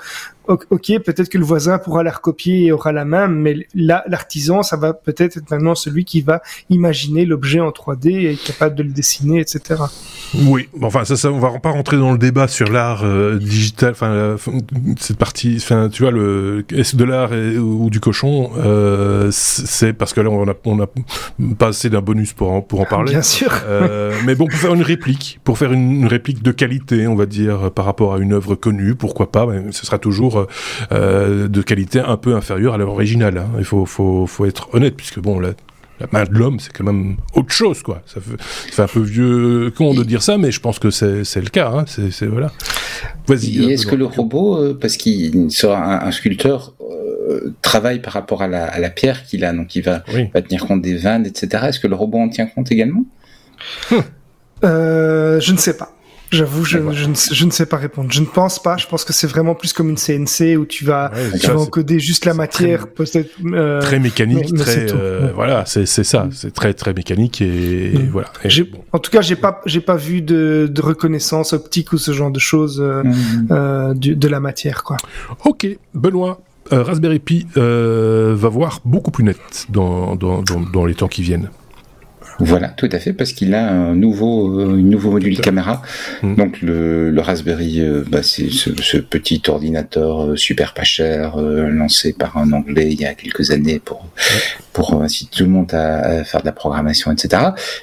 ok, 0.49 0.93
peut-être 1.05 1.29
que 1.29 1.39
le 1.39 1.45
voisin 1.45 1.79
pourra 1.79 2.03
la 2.03 2.11
recopier 2.11 2.67
et 2.67 2.73
aura 2.73 2.93
la 2.93 3.05
même, 3.05 3.35
mais 3.35 3.67
là, 3.75 4.03
l'artisan, 4.07 4.63
ça 4.63 4.77
va 4.77 4.93
peut-être 4.93 5.37
être 5.37 5.51
maintenant 5.51 5.75
celui 5.75 6.05
qui 6.05 6.23
va 6.23 6.43
imaginer 6.71 7.25
l'objet 7.25 7.61
en 7.61 7.71
3D 7.71 8.09
et 8.11 8.33
être 8.33 8.43
capable 8.43 8.75
de 8.75 8.83
le 8.83 8.91
dessiner, 8.91 9.41
etc. 9.41 9.83
Oui, 10.35 10.69
enfin 10.83 11.05
ça, 11.05 11.17
ça 11.17 11.31
on 11.31 11.39
va 11.39 11.59
pas 11.59 11.71
rentrer 11.71 11.97
dans 11.97 12.13
le 12.13 12.19
débat 12.19 12.49
sur 12.49 12.71
l'art 12.71 13.03
euh, 13.05 13.39
digital, 13.39 13.93
enfin 13.93 14.37
cette 14.99 15.17
partie, 15.17 15.57
enfin 15.59 15.89
tu 15.91 16.03
vois 16.03 16.13
le 16.13 16.65
est-ce 16.75 16.97
de 16.97 17.05
l'art 17.05 17.31
ou 17.33 17.91
du 17.91 18.01
cochon, 18.01 18.51
euh, 18.59 19.29
c'est 19.31 19.93
parce 19.93 20.13
que 20.13 20.21
là 20.21 20.31
on 20.31 20.49
a 20.49 20.55
on 20.65 20.81
a 20.81 20.87
pas 21.59 21.69
assez 21.69 21.91
d'un 21.91 22.01
bonus 22.01 22.33
pour 22.33 22.53
en 22.53 22.61
pour 22.61 22.81
en 22.81 22.85
parler. 22.85 23.13
Bien 23.13 23.23
sûr. 23.23 23.53
Euh, 23.67 24.15
mais 24.27 24.35
bon, 24.35 24.47
pour 24.47 24.59
faire 24.59 24.75
une 24.75 24.83
réplique, 24.83 25.41
pour 25.45 25.59
faire 25.59 25.73
une, 25.73 26.07
réplique 26.07 26.43
de 26.43 26.53
qualité, 26.53 27.07
on 27.07 27.15
va 27.15 27.27
dire 27.27 27.71
par 27.73 27.85
rapport 27.85 28.15
à 28.15 28.19
une 28.19 28.33
œuvre 28.33 28.55
connue, 28.55 28.95
pourquoi 28.95 29.31
pas, 29.31 29.47
mais 29.47 29.73
ce 29.73 29.85
sera 29.87 29.99
toujours 29.99 30.38
euh, 30.93 31.49
de 31.49 31.63
qualité 31.63 32.01
un 32.01 32.17
peu 32.17 32.35
inférieure 32.35 32.75
à 32.75 32.79
l'original. 32.79 33.39
Hein. 33.39 33.49
Il 33.59 33.65
faut, 33.65 33.87
faut, 33.87 34.27
faut 34.27 34.47
être 34.47 34.69
honnête, 34.75 34.97
puisque 34.97 35.19
bon, 35.19 35.41
la, 35.41 35.51
la 36.01 36.07
main 36.13 36.25
de 36.25 36.33
l'homme, 36.33 36.61
c'est 36.61 36.73
quand 36.73 36.85
même 36.85 37.17
autre 37.35 37.53
chose, 37.53 37.83
quoi. 37.83 38.03
Ça 38.07 38.21
fait, 38.21 38.83
un 38.83 38.87
peu 38.87 39.01
vieux 39.01 39.73
con 39.77 39.95
de 39.95 40.05
dire 40.05 40.23
ça, 40.23 40.39
mais 40.39 40.51
je 40.51 40.61
pense 40.61 40.79
que 40.79 40.91
c'est 40.91 41.41
le 41.41 41.51
cas. 41.51 41.71
Hein. 41.71 41.85
C'est 41.87 42.27
voilà. 42.27 42.53
Vas-y. 43.27 43.73
Est-ce 43.73 43.87
que 43.87 43.97
le 43.97 44.07
robot, 44.07 44.57
euh, 44.57 44.79
parce 44.81 44.97
qu'il 44.97 45.51
sera 45.51 46.07
un, 46.07 46.11
sculpteur, 46.13 46.75
euh, 46.81 47.55
travaille 47.63 48.01
par 48.01 48.13
rapport 48.13 48.43
à 48.43 48.49
la, 48.49 48.91
pierre 48.91 49.25
qu'il 49.25 49.45
a, 49.45 49.53
donc 49.53 49.75
il 49.75 49.83
va, 49.83 50.05
va, 50.35 50.43
tenir 50.43 50.67
compte 50.67 50.83
des 50.83 50.97
vannes, 50.97 51.27
etc. 51.27 51.65
Est-ce 51.69 51.81
que 51.81 51.89
le 51.89 51.97
robot 51.97 52.19
en 52.19 52.29
tient 52.29 52.47
compte 52.47 52.71
également? 52.71 53.05
Je 54.63 55.53
ne 55.53 55.59
sais 55.59 55.77
pas. 55.77 55.98
J'avoue, 56.31 56.65
je, 56.65 56.79
je, 56.93 57.07
ne, 57.07 57.15
je, 57.15 57.45
ne 57.47 57.51
sais 57.51 57.65
pas 57.65 57.79
répondre. 57.79 58.13
Je 58.13 58.21
ne 58.21 58.27
pense 58.27 58.63
pas. 58.63 58.77
Je 58.77 58.87
pense 58.87 59.05
que 59.05 59.13
c'est 59.15 59.27
vraiment 59.27 59.55
plus 59.55 59.73
comme 59.73 59.89
une 59.89 59.97
CNC 59.97 60.59
où 60.59 60.67
tu 60.67 60.85
vas, 60.85 61.11
tu 61.41 61.47
vas 61.47 61.59
encoder 61.59 61.99
juste 61.99 62.27
la 62.27 62.35
matière, 62.35 62.89
peut-être. 62.89 63.31
Euh, 63.47 63.81
très 63.81 63.99
mécanique, 63.99 64.55
très. 64.55 64.93
Euh, 64.93 65.31
voilà, 65.35 65.65
c'est 65.67 65.87
ça. 65.87 66.25
Mm. 66.25 66.33
C'est 66.33 66.53
très 66.53 66.75
très 66.75 66.93
mécanique 66.93 67.41
et, 67.41 67.93
mm. 67.95 68.11
voilà. 68.11 68.31
En 68.93 68.99
tout 68.99 69.11
cas, 69.11 69.23
j'ai 69.23 69.37
pas 69.37 69.63
j'ai 69.65 69.81
pas 69.81 69.97
vu 69.97 70.21
de, 70.21 70.69
de, 70.71 70.83
reconnaissance 70.83 71.53
optique 71.55 71.93
ou 71.93 71.99
ce 71.99 72.13
genre 72.13 72.31
de 72.31 72.39
choses 72.39 72.81
euh, 72.81 73.03
mm. 73.05 73.49
euh 73.51 73.95
de 73.95 74.29
la 74.29 74.41
matière, 74.41 74.83
quoi. 74.85 74.97
Ok, 75.45 75.67
Benoît. 75.95 76.41
Raspberry 76.71 77.19
Pi 77.19 77.47
va 77.55 78.49
voir 78.49 78.81
beaucoup 78.85 79.11
plus 79.11 79.25
net 79.25 79.67
dans, 79.71 80.17
dans, 80.17 80.43
dans, 80.43 80.61
dans 80.61 80.85
les 80.85 80.95
temps 80.95 81.09
qui 81.09 81.23
viennent. 81.23 81.49
Voilà, 82.41 82.69
tout 82.69 82.89
à 82.93 82.99
fait, 83.01 83.13
parce 83.13 83.33
qu'il 83.33 83.53
a 83.55 83.69
un 83.69 83.97
nouveau, 83.97 84.61
euh, 84.61 84.77
nouveau 84.77 85.11
module 85.11 85.41
caméra. 85.41 85.83
Mmh. 86.23 86.37
Donc 86.37 86.61
le, 86.63 87.11
le 87.11 87.21
Raspberry, 87.21 87.81
euh, 87.81 88.05
bah, 88.09 88.23
c'est 88.23 88.51
ce, 88.51 88.71
ce, 88.81 88.97
petit 88.97 89.43
ordinateur 89.49 90.25
euh, 90.25 90.37
super 90.37 90.73
pas 90.73 90.85
cher, 90.85 91.37
lancé 91.39 92.13
par 92.13 92.37
un 92.37 92.53
Anglais 92.53 92.89
il 92.93 93.01
y 93.01 93.07
a 93.07 93.15
quelques 93.15 93.51
années 93.51 93.81
pour 93.81 94.07
pour 94.73 95.03
inciter 95.03 95.37
tout 95.37 95.45
le 95.45 95.51
monde 95.51 95.75
à, 95.75 96.23
faire 96.25 96.41
de 96.41 96.47
la 96.47 96.53
programmation, 96.53 97.11
etc. 97.11 97.43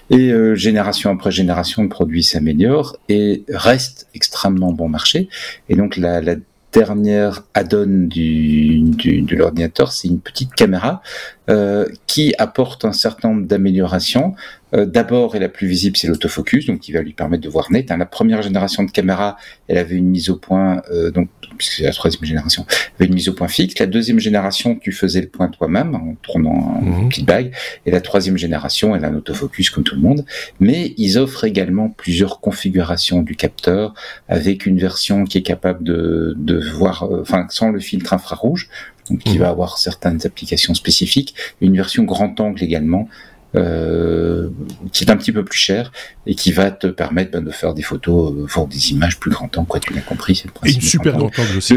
Et 0.09 0.31
génération 0.55 1.11
après 1.11 1.31
génération, 1.31 1.83
le 1.83 1.89
produit 1.89 2.23
s'améliore 2.23 2.97
et 3.09 3.43
reste 3.49 4.07
extrêmement 4.13 4.71
bon 4.71 4.87
marché. 4.87 5.27
Et 5.67 5.75
donc 5.75 5.97
la, 5.97 6.21
la 6.21 6.35
dernière 6.75 7.43
add-on 7.53 8.07
du, 8.07 8.81
de 8.81 9.35
l'ordinateur, 9.35 9.93
c'est 9.93 10.09
une 10.09 10.19
petite 10.19 10.53
caméra 10.53 11.01
euh, 11.49 11.87
qui 12.05 12.35
apporte 12.37 12.83
un 12.83 12.91
certain 12.91 13.29
nombre 13.29 13.47
d'améliorations. 13.47 14.35
Euh, 14.75 14.85
D'abord, 14.85 15.35
et 15.35 15.39
la 15.39 15.49
plus 15.49 15.67
visible, 15.67 15.97
c'est 15.97 16.07
l'autofocus, 16.07 16.65
donc 16.65 16.79
qui 16.79 16.91
va 16.91 17.01
lui 17.01 17.13
permettre 17.13 17.43
de 17.43 17.49
voir 17.49 17.71
net. 17.71 17.91
Hein. 17.91 17.97
La 17.97 18.05
première 18.05 18.41
génération 18.41 18.83
de 18.83 18.91
caméra, 18.91 19.37
elle 19.67 19.77
avait 19.77 19.95
une 19.95 20.09
mise 20.09 20.29
au 20.29 20.35
point, 20.35 20.81
euh, 20.91 21.11
donc 21.11 21.29
puisque 21.57 21.73
c'est 21.73 21.83
la 21.83 21.91
troisième 21.91 22.23
génération, 22.25 22.65
avait 22.99 23.07
une 23.07 23.13
mise 23.13 23.29
au 23.29 23.33
point 23.33 23.47
fixe. 23.47 23.77
La 23.79 23.85
deuxième 23.85 24.19
génération, 24.19 24.75
tu 24.75 24.91
faisais 24.91 25.21
le 25.21 25.27
point 25.27 25.47
toi-même 25.47 25.95
en 25.95 26.15
tournant 26.21 26.81
une 26.81 27.03
mhm. 27.03 27.09
petite 27.09 27.25
bague. 27.25 27.53
Et 27.85 27.91
la 27.91 28.01
troisième 28.01 28.37
génération, 28.37 28.95
elle 28.95 29.05
a 29.05 29.07
un 29.07 29.15
autofocus 29.15 29.69
comme 29.69 29.83
tout 29.83 29.95
le 29.95 30.01
monde. 30.01 30.25
Mais 30.59 30.93
ils 30.97 31.17
offrent 31.17 31.45
également 31.45 31.89
plusieurs 31.89 32.39
configurations 32.39 33.21
du 33.21 33.35
capteur 33.35 33.93
avec 34.27 34.65
une 34.65 34.77
version 34.77 35.23
qui 35.25 35.37
est 35.37 35.43
capable 35.43 35.83
de, 35.83 36.33
de 36.37 36.59
voir, 36.59 37.03
euh, 37.03 37.21
enfin 37.21 37.47
sans 37.49 37.69
le 37.69 37.79
filtre 37.79 38.13
infrarouge, 38.13 38.69
donc 39.09 39.19
qui 39.19 39.35
mhm. 39.35 39.39
va 39.39 39.49
avoir 39.49 39.77
certaines 39.77 40.25
applications 40.25 40.73
spécifiques, 40.73 41.35
une 41.61 41.75
version 41.75 42.03
grand 42.03 42.39
angle 42.39 42.63
également, 42.63 43.07
euh, 43.55 44.49
qui 44.91 45.03
est 45.03 45.11
un 45.11 45.17
petit 45.17 45.31
peu 45.31 45.43
plus 45.43 45.57
cher 45.57 45.91
et 46.25 46.35
qui 46.35 46.51
va 46.51 46.71
te 46.71 46.87
permettre 46.87 47.31
ben, 47.31 47.43
de 47.43 47.51
faire 47.51 47.73
des 47.73 47.81
photos, 47.81 48.33
euh, 48.33 48.65
des 48.67 48.91
images 48.91 49.19
plus 49.19 49.31
grand 49.31 49.55
angle, 49.57 49.67
quoi, 49.67 49.79
tu 49.79 49.93
l'as 49.93 50.01
compris, 50.01 50.35
c'est 50.35 50.47
le 50.47 50.53
principe. 50.53 50.81
Et 50.81 50.83
une 50.83 50.89
super 50.89 51.17
grand 51.17 51.39
angle 51.39 51.57
aussi. 51.57 51.75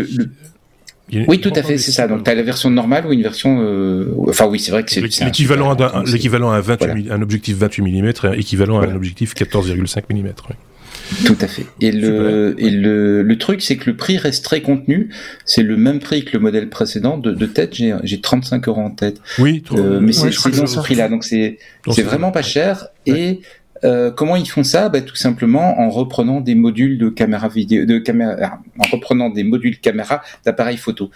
Oui, 1.27 1.41
tout 1.41 1.53
à 1.55 1.63
fait, 1.63 1.79
c'est 1.79 1.93
ça. 1.93 2.07
Donc, 2.07 2.25
tu 2.25 2.31
as 2.31 2.35
la 2.35 2.43
version 2.43 2.71
normale 2.71 3.07
ou 3.07 3.13
une 3.13 3.23
version. 3.23 3.61
Euh... 3.63 4.15
Enfin, 4.29 4.47
oui, 4.47 4.61
c'est 4.61 4.71
vrai 4.71 4.85
que 4.85 4.91
c'est. 4.91 5.01
L'équivalent 5.01 5.71
à 5.71 6.57
un, 6.57 6.61
28 6.61 7.11
un 7.11 7.23
objectif 7.23 7.57
28 7.57 7.83
mm, 7.83 8.35
équivalent 8.35 8.81
à 8.81 8.87
un 8.87 8.95
objectif 8.95 9.35
14,5 9.35 10.03
mm. 10.11 10.33
Tout 11.25 11.37
à 11.41 11.47
fait. 11.47 11.67
Et 11.81 11.91
le, 11.93 12.55
et 12.59 12.71
le, 12.71 13.23
le 13.23 13.39
truc, 13.39 13.63
c'est 13.63 13.77
que 13.77 13.91
le 13.91 13.97
prix 13.97 14.19
reste 14.19 14.45
très 14.45 14.61
contenu. 14.63 15.09
C'est 15.45 15.63
le 15.63 15.77
même 15.77 15.99
prix 16.01 16.25
que 16.25 16.33
le 16.35 16.39
modèle 16.39 16.69
précédent. 16.69 17.19
De, 17.19 17.33
de 17.33 17.47
tête, 17.47 17.75
j'ai, 17.75 17.95
j'ai 18.05 18.21
35 18.21 18.69
euros 18.69 18.81
en 18.81 18.91
tête. 18.91 19.21
Oui, 19.39 19.63
euh, 19.73 20.01
mais 20.01 20.13
c'est, 20.13 20.33
c'est 20.33 20.57
dans 20.57 20.67
ce 20.67 20.79
prix-là. 20.79 21.09
Donc 21.09 21.25
c'est, 21.25 21.59
c'est 21.91 22.03
vraiment 22.03 22.31
pas 22.31 22.43
cher. 22.43 22.89
Et 23.07 23.41
euh, 23.85 24.11
comment 24.11 24.37
ils 24.37 24.49
font 24.49 24.65
ça? 24.65 24.89
Bah, 24.89 25.01
Tout 25.01 25.17
simplement 25.17 25.81
en 25.81 25.91
reprenant 25.91 26.41
des 26.41 26.55
modules 26.55 26.99
de 26.99 27.09
caméra 27.09 27.49
vidéo, 27.49 27.85
de 27.85 27.99
caméra, 27.99 28.61
en 28.79 28.91
reprenant 28.91 29.31
des 29.31 29.45
modules 29.45 29.79
caméra 29.81 30.23
d'appareils 30.45 30.77
photo. 30.77 31.11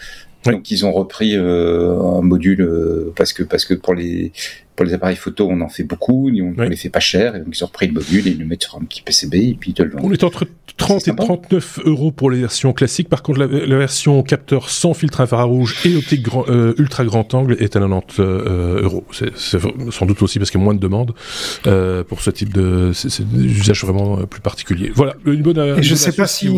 Donc 0.44 0.70
ils 0.70 0.84
ont 0.84 0.92
repris 0.92 1.36
euh, 1.36 2.00
un 2.00 2.22
module 2.22 2.62
euh, 2.62 3.12
parce 3.14 3.32
que 3.32 3.42
parce 3.44 3.64
que 3.64 3.74
pour 3.74 3.94
les 3.94 4.32
pour 4.76 4.86
les 4.86 4.94
appareils 4.94 5.16
photo 5.16 5.48
on 5.50 5.60
en 5.60 5.68
fait 5.68 5.84
beaucoup, 5.84 6.30
on, 6.30 6.62
les 6.62 6.76
fait 6.76 6.88
pas 6.88 7.00
cher 7.00 7.36
et 7.36 7.40
donc 7.40 7.48
ils 7.56 7.62
ont 7.62 7.66
repris 7.66 7.86
le 7.86 7.92
module 7.92 8.26
et 8.26 8.30
ils 8.30 8.38
le 8.38 8.44
mettent 8.44 8.62
sur 8.62 8.76
un 8.76 8.80
petit 8.80 9.02
PCB 9.02 9.34
et 9.34 9.56
puis 9.58 9.70
ils 9.70 9.74
te 9.74 9.82
le 9.82 9.90
vendent. 9.90 10.02
On 10.04 10.12
est 10.12 10.24
entre 10.24 10.46
30 10.76 11.08
et 11.08 11.14
39 11.14 11.80
euros 11.84 12.12
pour 12.12 12.30
les 12.30 12.40
versions 12.40 12.72
classiques. 12.72 13.08
Par 13.08 13.22
contre 13.22 13.40
la, 13.40 13.76
version 13.76 14.22
capteur 14.22 14.70
sans 14.70 14.94
filtre 14.94 15.20
infrarouge 15.20 15.76
et 15.84 15.96
optique 15.96 16.22
grand, 16.22 16.48
euh, 16.48 16.74
ultra 16.78 17.04
grand 17.04 17.34
angle 17.34 17.56
est 17.60 17.76
à 17.76 17.80
90 17.80 18.20
euh, 18.20 18.82
euros. 18.82 19.04
C'est 19.10 19.36
sans 19.90 20.06
doute 20.06 20.22
aussi 20.22 20.38
parce 20.38 20.50
qu'il 20.50 20.60
y 20.60 20.62
a 20.62 20.64
moins 20.64 20.74
de 20.74 20.80
demandes 20.80 21.14
euh, 21.66 22.04
pour 22.04 22.20
ce 22.20 22.30
type 22.30 22.52
de 22.52 22.92
c'est 22.94 23.24
usage 23.34 23.84
vraiment 23.84 24.16
plus 24.26 24.40
particulier. 24.40 24.90
Voilà 24.94 25.14
une 25.26 25.42
bonne. 25.42 25.58
Et 25.78 25.82
je 25.82 25.94
sais 25.94 26.12
pas 26.12 26.26
si 26.26 26.48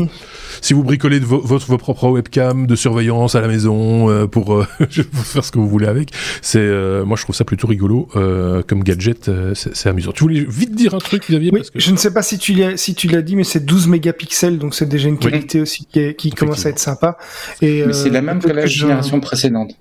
si 0.61 0.73
vous 0.73 0.83
bricolez 0.83 1.21
de 1.21 1.25
vos, 1.25 1.41
vos 1.41 1.79
propres 1.79 2.09
webcams 2.09 2.67
de 2.67 2.77
surveillance 2.77 3.35
à 3.35 3.41
la 3.41 3.49
maison 3.49 4.11
euh, 4.11 4.27
pour, 4.27 4.55
euh, 4.55 4.67
faire 4.89 5.45
ce 5.45 5.51
que 5.51 5.59
vous 5.59 5.69
voulez 5.69 5.87
avec, 5.87 6.11
c'est 6.43 6.59
euh, 6.59 7.05
moi 7.05 7.17
je 7.17 7.23
trouve 7.23 7.35
ça 7.35 7.45
plutôt 7.45 7.67
rigolo 7.67 8.04
comme 8.13 8.83
gadget, 8.83 9.31
c'est 9.55 9.89
amusant. 9.89 10.13
Tu 10.13 10.23
voulais 10.25 10.45
vite 10.49 10.75
dire 10.75 10.95
un 10.95 10.99
truc, 10.99 11.25
Xavier 11.29 11.51
oui, 11.53 11.63
Je 11.75 11.91
ne 11.91 11.97
sais 11.97 12.13
pas 12.13 12.23
si 12.23 12.39
tu 12.39 12.53
l'as 12.53 12.77
si 12.77 12.95
tu 12.95 13.09
l'as 13.09 13.23
dit, 13.23 13.37
mais 13.37 13.45
c'est 13.45 13.65
12 13.65 13.89
mégapixels, 13.89 14.59
donc 14.59 14.75
c'est 14.75 14.89
déjà 14.89 15.09
une 15.09 15.19
qualité 15.19 15.61
aussi 15.61 15.87
qui, 15.87 16.15
qui 16.15 16.31
commence 16.31 16.67
à 16.67 16.71
être 16.71 16.79
sympa. 16.79 17.17
Et 17.63 17.85
mais 17.87 17.93
c'est 17.93 18.11
la 18.11 18.23
même 18.23 18.41
que 18.41 18.49
la 18.49 18.67
génération 18.67 19.21
précédente. 19.21 19.75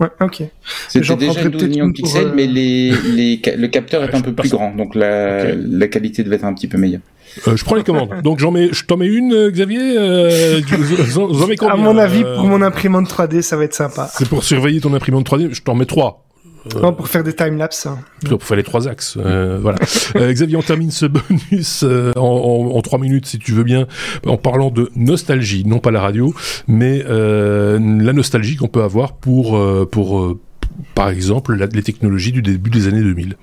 Ouais, 0.00 0.08
ok. 0.20 0.42
C'était 0.88 1.16
déjà 1.16 1.42
une 1.42 1.50
12 1.50 1.68
millions 1.68 1.86
de 1.86 1.92
pixels, 1.92 2.32
mais 2.34 2.46
les, 2.46 2.92
les, 3.14 3.40
le 3.56 3.68
capteur 3.68 4.02
est 4.02 4.14
un 4.14 4.20
peu 4.20 4.32
plus 4.32 4.50
grand, 4.50 4.74
donc 4.74 4.94
la, 4.94 5.54
la 5.54 5.88
qualité 5.88 6.24
devait 6.24 6.36
être 6.36 6.44
un 6.44 6.54
petit 6.54 6.68
peu 6.68 6.78
meilleure. 6.78 7.00
Euh, 7.48 7.56
je 7.56 7.64
prends 7.64 7.74
les 7.74 7.82
commandes. 7.82 8.10
Donc 8.22 8.38
j'en 8.38 8.50
mets, 8.50 8.68
je 8.72 8.84
t'en 8.84 8.96
mets 8.96 9.06
une, 9.06 9.32
euh, 9.32 9.50
Xavier. 9.50 9.98
Euh, 9.98 10.60
j'en 11.08 11.46
mets 11.46 11.56
combien 11.56 11.74
À 11.74 11.76
mon 11.76 11.98
avis, 11.98 12.22
pour 12.22 12.44
mon 12.44 12.62
imprimante 12.62 13.08
3D, 13.08 13.42
ça 13.42 13.56
va 13.56 13.64
être 13.64 13.74
sympa. 13.74 14.08
C'est 14.12 14.28
pour 14.28 14.44
surveiller 14.44 14.80
ton 14.80 14.94
imprimante 14.94 15.28
3D. 15.28 15.52
Je 15.52 15.62
t'en 15.62 15.74
mets 15.74 15.86
trois. 15.86 16.24
Non, 16.80 16.92
pour 16.92 17.08
faire 17.08 17.22
des 17.22 17.34
timelapses. 17.34 17.86
Hein. 17.86 17.98
Pour 18.28 18.42
faire 18.42 18.56
les 18.56 18.62
trois 18.62 18.88
axes. 18.88 19.16
voilà. 19.16 19.78
Xavier, 20.14 20.56
on 20.56 20.62
termine 20.62 20.90
ce 20.90 21.06
bonus 21.50 21.84
en, 22.16 22.80
trois 22.82 22.98
minutes, 22.98 23.26
si 23.26 23.38
tu 23.38 23.52
veux 23.52 23.64
bien, 23.64 23.86
en 24.26 24.36
parlant 24.36 24.70
de 24.70 24.90
nostalgie, 24.96 25.64
non 25.66 25.78
pas 25.78 25.90
la 25.90 26.00
radio, 26.00 26.34
mais 26.66 27.02
la 27.02 28.12
nostalgie 28.12 28.56
qu'on 28.56 28.68
peut 28.68 28.82
avoir 28.82 29.14
pour, 29.14 29.60
pour 29.90 30.36
par 30.94 31.08
exemple, 31.08 31.54
les 31.54 31.82
technologies 31.82 32.32
du 32.32 32.42
début 32.42 32.70
des 32.70 32.88
années 32.88 33.02
2000. 33.02 33.36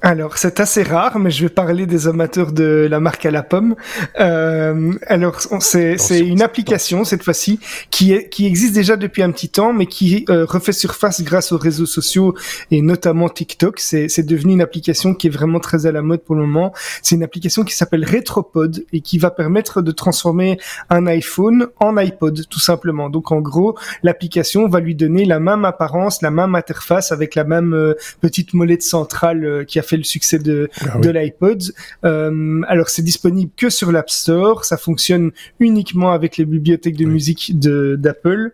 Alors, 0.00 0.38
c'est 0.38 0.60
assez 0.60 0.84
rare, 0.84 1.18
mais 1.18 1.32
je 1.32 1.42
vais 1.42 1.48
parler 1.48 1.84
des 1.84 2.06
amateurs 2.06 2.52
de 2.52 2.86
la 2.88 3.00
marque 3.00 3.26
à 3.26 3.32
la 3.32 3.42
pomme. 3.42 3.74
Euh, 4.20 4.92
alors, 5.08 5.40
c'est 5.58 6.20
une 6.20 6.40
application 6.40 7.02
cette 7.02 7.24
fois-ci 7.24 7.58
qui 7.90 8.12
est 8.12 8.28
qui 8.28 8.46
existe 8.46 8.74
déjà 8.74 8.96
depuis 8.96 9.22
un 9.24 9.32
petit 9.32 9.48
temps, 9.48 9.72
mais 9.72 9.86
qui 9.86 10.24
euh, 10.30 10.44
refait 10.44 10.72
surface 10.72 11.22
grâce 11.22 11.50
aux 11.50 11.58
réseaux 11.58 11.86
sociaux 11.86 12.36
et 12.70 12.80
notamment 12.80 13.28
TikTok. 13.28 13.80
C'est 13.80 14.24
devenu 14.24 14.52
une 14.52 14.60
application 14.60 15.14
qui 15.14 15.26
est 15.26 15.30
vraiment 15.30 15.58
très 15.58 15.86
à 15.86 15.90
la 15.90 16.02
mode 16.02 16.20
pour 16.20 16.36
le 16.36 16.42
moment. 16.42 16.72
C'est 17.02 17.16
une 17.16 17.24
application 17.24 17.64
qui 17.64 17.74
s'appelle 17.74 18.04
Retropod 18.04 18.84
et 18.92 19.00
qui 19.00 19.18
va 19.18 19.32
permettre 19.32 19.82
de 19.82 19.90
transformer 19.90 20.60
un 20.90 21.08
iPhone 21.08 21.66
en 21.80 21.96
iPod, 21.96 22.46
tout 22.48 22.60
simplement. 22.60 23.10
Donc, 23.10 23.32
en 23.32 23.40
gros, 23.40 23.76
l'application 24.04 24.68
va 24.68 24.78
lui 24.78 24.94
donner 24.94 25.24
la 25.24 25.40
même 25.40 25.64
apparence, 25.64 26.22
la 26.22 26.30
même 26.30 26.54
interface 26.54 27.10
avec 27.10 27.34
la 27.34 27.42
même 27.42 27.74
euh, 27.74 27.94
petite 28.20 28.54
molette 28.54 28.82
centrale 28.82 29.44
euh, 29.44 29.64
qui 29.64 29.80
a 29.80 29.82
fait 29.88 29.96
le 29.96 30.04
succès 30.04 30.38
de, 30.38 30.68
ah 30.80 30.98
de 30.98 31.10
l'iPod. 31.10 31.62
Euh, 32.04 32.60
alors 32.68 32.88
c'est 32.88 33.02
disponible 33.02 33.50
que 33.56 33.70
sur 33.70 33.92
l'App 33.92 34.10
Store, 34.10 34.64
ça 34.64 34.76
fonctionne 34.76 35.32
uniquement 35.60 36.12
avec 36.12 36.36
les 36.36 36.44
bibliothèques 36.44 36.96
de 36.96 37.06
musique 37.06 37.58
d'Apple. 37.58 38.52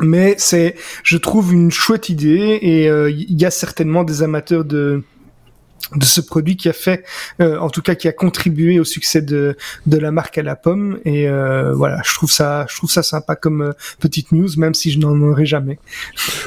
Mais 0.00 0.34
c'est, 0.38 0.74
je 1.02 1.16
trouve, 1.16 1.54
une 1.54 1.70
chouette 1.70 2.10
idée 2.10 2.58
et 2.60 2.88
euh, 2.88 3.10
il 3.10 3.40
y 3.40 3.46
a 3.46 3.50
certainement 3.50 4.04
des 4.04 4.22
amateurs 4.22 4.64
de 4.64 5.02
de 5.94 6.04
ce 6.04 6.20
produit 6.20 6.56
qui 6.56 6.68
a 6.68 6.72
fait, 6.72 7.04
euh, 7.40 7.58
en 7.58 7.70
tout 7.70 7.82
cas 7.82 7.94
qui 7.94 8.08
a 8.08 8.12
contribué 8.12 8.80
au 8.80 8.84
succès 8.84 9.22
de, 9.22 9.56
de 9.86 9.98
la 9.98 10.10
marque 10.10 10.36
à 10.36 10.42
la 10.42 10.56
pomme. 10.56 10.98
Et 11.04 11.28
euh, 11.28 11.72
voilà, 11.74 12.00
je 12.04 12.12
trouve 12.14 12.30
ça, 12.30 12.66
je 12.68 12.76
trouve 12.76 12.90
ça 12.90 13.02
sympa 13.02 13.36
comme 13.36 13.62
euh, 13.62 13.72
petite 14.00 14.32
news, 14.32 14.48
même 14.56 14.74
si 14.74 14.90
je 14.90 14.98
n'en 14.98 15.20
aurai 15.20 15.46
jamais. 15.46 15.78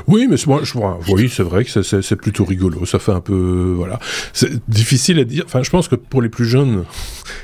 Oui, 0.08 0.28
mais 0.30 0.36
moi, 0.46 0.62
je, 0.64 0.74
oui, 1.10 1.32
c'est 1.34 1.44
vrai 1.44 1.64
que 1.64 1.82
c'est 1.82 2.16
plutôt 2.18 2.44
rigolo. 2.44 2.86
Ça 2.86 3.00
fait 3.00 3.14
un 3.14 3.22
peu, 3.22 3.74
voilà, 3.76 4.00
c'est 4.34 4.52
difficile 4.70 5.20
à 5.20 5.24
dire. 5.24 5.44
Enfin, 5.46 5.64
je 5.64 5.70
pense 5.70 5.88
que 5.88 5.96
pour 5.96 6.22
les 6.22 6.30
plus 6.30 6.46
jeunes, 6.46 6.84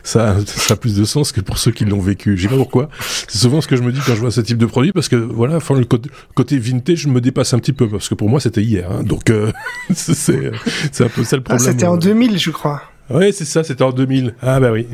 ça, 0.04 0.36
ça 0.46 0.74
a 0.74 0.77
plus 0.77 0.96
de 0.96 1.06
sens 1.06 1.32
que 1.32 1.39
pour 1.42 1.58
ceux 1.58 1.72
qui 1.72 1.86
l'ont 1.86 2.01
vécu. 2.01 2.38
Je 2.38 2.44
sais 2.44 2.50
pas 2.50 2.58
pourquoi. 2.58 2.89
C'est 3.27 3.38
souvent 3.38 3.62
ce 3.62 3.68
que 3.68 3.77
je 3.77 3.84
me 3.84 3.92
dis 3.92 4.00
quand 4.06 4.15
je 4.15 4.20
vois 4.20 4.32
ce 4.32 4.42
type 4.42 4.58
de 4.58 4.65
produit, 4.65 4.92
parce 4.92 5.08
que 5.08 5.15
voilà, 5.15 5.56
enfin, 5.56 5.77
le 5.77 5.86
côté, 5.86 6.10
côté 6.34 6.58
vintage 6.58 7.08
me 7.08 7.22
dépasse 7.22 7.54
un 7.54 7.60
petit 7.60 7.74
peu, 7.74 7.88
parce 7.88 8.10
que 8.10 8.15
pour 8.15 8.30
moi, 8.30 8.42
c'était 8.42 8.62
hier. 8.62 8.92
Hein, 8.92 9.04
donc, 9.04 9.32
c'est 9.94 10.51
un 11.00 11.10
peu 11.10 11.24
ça 11.24 11.38
le 11.38 11.44
problème. 11.44 11.75
C'était 11.75 11.88
en 11.88 11.98
2000, 11.98 12.39
je 12.39 12.51
crois. 12.51 12.82
Oui, 13.10 13.32
c'est 13.34 13.46
ça, 13.46 13.63
c'était 13.63 13.84
en 13.84 13.91
2000. 13.91 14.34
Ah 14.41 14.60
bah 14.60 14.72
oui. 14.72 14.88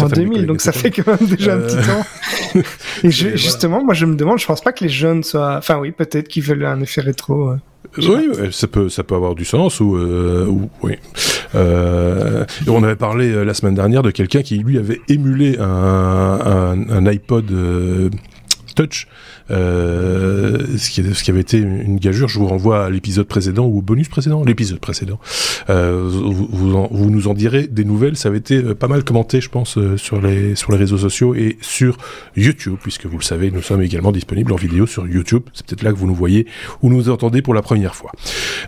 en 0.00 0.08
2000, 0.08 0.46
donc 0.46 0.60
ça 0.60 0.70
fait 0.70 0.90
quand 0.92 1.06
même 1.08 1.28
déjà 1.28 1.54
un 1.54 1.60
petit 1.60 1.76
temps. 1.76 2.62
Et, 3.02 3.10
justement, 3.10 3.82
moi 3.82 3.94
je 3.94 4.06
me 4.06 4.14
demande, 4.14 4.38
je 4.38 4.46
pense 4.46 4.60
pas 4.60 4.72
que 4.72 4.84
les 4.84 4.90
jeunes 4.90 5.24
soient... 5.24 5.56
Enfin 5.56 5.78
oui, 5.78 5.90
peut-être 5.90 6.28
qu'ils 6.28 6.44
veulent 6.44 6.64
un 6.64 6.80
effet 6.80 7.00
rétro. 7.00 7.54
Oui, 7.96 8.28
ça 8.52 8.68
peut, 8.68 8.88
ça 8.88 9.02
peut 9.02 9.16
avoir 9.16 9.34
du 9.34 9.44
sens. 9.44 9.80
Ou, 9.80 9.96
euh, 9.96 10.46
oui. 10.82 10.98
Euh, 11.54 12.44
on 12.68 12.82
avait 12.84 12.96
parlé 12.96 13.44
la 13.44 13.54
semaine 13.54 13.74
dernière 13.74 14.02
de 14.02 14.10
quelqu'un 14.10 14.42
qui 14.42 14.58
lui 14.58 14.78
avait 14.78 15.00
émulé 15.08 15.56
un, 15.58 15.64
un, 15.64 16.90
un 16.90 17.06
iPod 17.06 17.50
Touch 18.78 19.06
euh, 19.06 19.37
ce, 19.50 20.90
qui, 20.90 21.02
ce 21.14 21.22
qui 21.24 21.30
avait 21.30 21.40
été 21.40 21.58
une 21.58 21.98
gageure. 21.98 22.28
Je 22.28 22.38
vous 22.38 22.46
renvoie 22.46 22.84
à 22.84 22.90
l'épisode 22.90 23.26
précédent 23.26 23.66
ou 23.66 23.78
au 23.78 23.82
bonus 23.82 24.08
précédent, 24.08 24.44
l'épisode 24.44 24.78
précédent. 24.78 25.18
Euh, 25.70 26.08
vous, 26.08 26.48
vous, 26.90 27.10
nous 27.10 27.28
en 27.28 27.34
direz 27.34 27.66
des 27.66 27.84
nouvelles. 27.84 28.16
Ça 28.16 28.28
avait 28.28 28.38
été 28.38 28.56
euh, 28.56 28.74
pas 28.74 28.88
mal 28.88 29.04
commenté, 29.04 29.40
je 29.40 29.48
pense, 29.48 29.78
euh, 29.78 29.96
sur 29.96 30.20
les 30.20 30.54
sur 30.54 30.72
les 30.72 30.78
réseaux 30.78 30.98
sociaux 30.98 31.34
et 31.34 31.58
sur 31.60 31.96
YouTube, 32.36 32.76
puisque 32.82 33.06
vous 33.06 33.18
le 33.18 33.22
savez, 33.22 33.50
nous 33.50 33.62
sommes 33.62 33.82
également 33.82 34.12
disponibles 34.12 34.52
en 34.52 34.56
vidéo 34.56 34.86
sur 34.86 35.06
YouTube. 35.06 35.42
C'est 35.54 35.66
peut-être 35.66 35.82
là 35.82 35.92
que 35.92 35.98
vous 35.98 36.06
nous 36.06 36.14
voyez 36.14 36.46
ou 36.82 36.90
nous 36.90 37.08
entendez 37.10 37.42
pour 37.42 37.54
la 37.54 37.62
première 37.62 37.94
fois. 37.94 38.12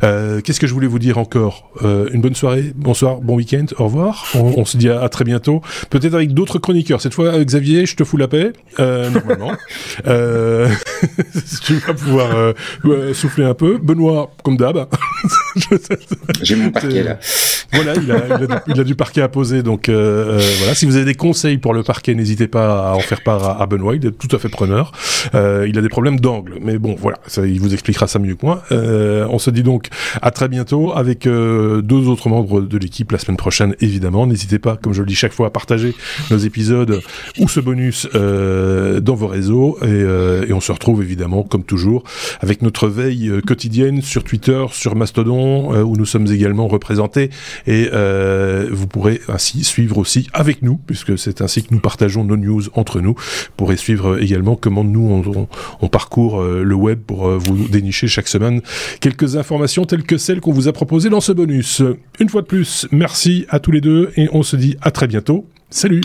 Euh, 0.03 0.41
Qu'est-ce 0.41 0.61
que 0.61 0.67
je 0.67 0.75
voulais 0.75 0.87
vous 0.87 0.99
dire 0.99 1.19
encore? 1.19 1.71
Une 1.83 2.21
bonne 2.21 2.35
soirée, 2.35 2.73
bonsoir, 2.75 3.21
bon 3.21 3.37
week-end, 3.37 3.67
au 3.79 3.85
revoir. 3.85 4.27
On, 4.35 4.55
on 4.59 4.65
se 4.65 4.77
dit 4.77 4.89
à, 4.89 5.09
très 5.09 5.25
bientôt. 5.25 5.63
Peut-être 5.89 6.15
avec 6.15 6.35
d'autres 6.35 6.59
chroniqueurs. 6.59 7.01
Cette 7.01 7.15
fois, 7.15 7.43
Xavier, 7.45 7.87
je 7.87 7.97
te 7.97 8.05
fous 8.05 8.17
la 8.17 8.29
paix, 8.29 8.53
normalement. 8.79 9.53
euh, 11.19 11.41
tu 11.63 11.75
vas 11.75 11.95
pouvoir 11.95 12.31
euh, 12.35 13.15
souffler 13.15 13.45
un 13.45 13.55
peu. 13.55 13.79
Benoît, 13.79 14.31
comme 14.43 14.57
d'hab. 14.57 14.87
J'ai 16.43 16.57
mon 16.57 16.71
parquet 16.71 17.03
là. 17.03 17.19
Voilà, 17.73 17.95
il 17.95 18.11
a, 18.11 18.63
il, 18.67 18.81
a 18.81 18.85
du, 18.85 18.95
parquet 18.95 19.23
à 19.23 19.29
poser. 19.29 19.63
Donc 19.63 19.89
euh, 19.89 20.39
euh, 20.39 20.55
voilà, 20.59 20.75
si 20.75 20.87
vous 20.87 20.97
avez 20.97 21.05
des 21.05 21.15
conseils 21.15 21.59
pour 21.59 21.75
le 21.75 21.83
parquet, 21.83 22.15
n'hésitez 22.15 22.49
pas 22.49 22.91
à 22.91 22.95
en 22.95 23.01
faire 23.01 23.23
part 23.23 23.61
à, 23.61 23.67
Benoît. 23.67 23.95
Il 23.95 24.07
est 24.07 24.11
tout 24.11 24.35
à 24.35 24.39
fait 24.39 24.49
preneur. 24.49 24.93
il 25.35 25.79
a 25.79 25.83
des 25.83 25.89
problèmes 25.89 26.19
d'angle, 26.19 26.59
mais 26.61 26.79
bon, 26.79 26.97
voilà, 26.99 27.19
ça, 27.27 27.47
il 27.47 27.61
vous 27.61 27.73
expliquera 27.73 28.07
ça 28.07 28.19
mieux 28.19 28.35
que 28.35 28.47
moi. 28.47 28.63
on 28.71 29.39
se 29.39 29.51
dit 29.51 29.63
donc 29.63 29.89
à 30.23 30.31
très 30.31 30.49
bientôt 30.49 30.93
avec 30.95 31.25
deux 31.25 32.09
autres 32.09 32.29
membres 32.29 32.63
de 32.63 32.79
l'équipe 32.79 33.13
la 33.13 33.19
semaine 33.19 33.37
prochaine, 33.37 33.75
évidemment. 33.81 34.27
N'hésitez 34.27 34.59
pas, 34.59 34.77
comme 34.77 34.93
je 34.93 35.01
le 35.01 35.07
dis 35.07 35.15
chaque 35.15 35.33
fois, 35.33 35.49
à 35.49 35.51
partager 35.51 35.95
nos 36.31 36.39
épisodes 36.39 37.01
ou 37.39 37.49
ce 37.49 37.61
bonus 37.61 38.09
dans 38.13 39.15
vos 39.15 39.27
réseaux 39.27 39.79
et, 39.83 40.49
et 40.49 40.53
on 40.53 40.60
on 40.61 40.63
se 40.63 40.73
retrouve 40.73 41.03
évidemment, 41.03 41.43
comme 41.43 41.65
toujours, 41.65 42.05
avec 42.41 42.61
notre 42.61 42.87
veille 42.87 43.31
euh, 43.31 43.41
quotidienne 43.41 44.03
sur 44.03 44.25
Twitter, 44.25 44.63
sur 44.73 44.95
Mastodon, 44.95 45.73
euh, 45.73 45.83
où 45.83 45.97
nous 45.97 46.05
sommes 46.05 46.27
également 46.27 46.69
représentés. 46.69 47.31
Et 47.67 47.89
euh, 47.95 48.69
vous 48.71 48.87
pourrez 48.87 49.23
ainsi 49.29 49.65
suivre 49.65 49.97
aussi 49.97 50.29
avec 50.35 50.61
nous, 50.61 50.79
puisque 50.87 51.19
c'est 51.19 51.41
ainsi 51.41 51.63
que 51.63 51.73
nous 51.73 51.81
partageons 51.81 52.25
nos 52.25 52.37
news 52.37 52.65
entre 52.75 53.01
nous. 53.01 53.15
Vous 53.15 53.55
pourrez 53.57 53.79
suivre 53.79 54.23
également 54.23 54.55
comment 54.55 54.85
nous, 54.85 55.49
on, 55.81 55.89
parcourt 55.89 56.43
le 56.43 56.75
web 56.75 57.01
pour 57.01 57.31
vous 57.31 57.67
dénicher 57.69 58.07
chaque 58.07 58.29
semaine 58.29 58.61
quelques 59.01 59.37
informations 59.37 59.87
telles 59.87 60.05
que 60.05 60.19
celles 60.19 60.41
qu'on 60.41 60.53
vous 60.53 60.69
a 60.69 60.73
proposées 60.73 61.09
dans 61.09 61.23
ce 61.23 61.33
bonus. 61.33 61.83
Une 62.21 62.29
fois 62.29 62.43
de 62.43 62.47
plus, 62.47 62.87
merci 62.93 63.47
à 63.49 63.61
tous 63.61 63.71
les 63.71 63.81
deux 63.81 64.13
et 64.17 64.29
on 64.33 64.43
se 64.43 64.57
dit 64.57 64.77
à 64.83 64.91
très 64.91 65.07
bientôt. 65.07 65.47
Salut 65.71 66.03